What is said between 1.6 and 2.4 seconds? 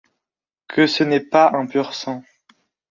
pur-sang.